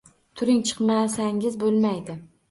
[0.39, 2.17] Turing, chiqmasangiz boʻlmaydi